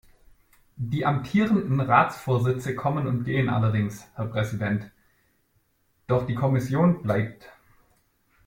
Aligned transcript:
Die 0.77 1.05
amtierenden 1.05 1.79
Ratsvorsitze 1.79 2.73
kommen 2.73 3.05
und 3.05 3.23
gehen 3.23 3.49
allerdings, 3.49 4.07
Herr 4.15 4.25
Präsident, 4.25 4.89
doch 6.07 6.25
die 6.25 6.33
Kommission 6.33 7.03
bleibt. 7.03 7.47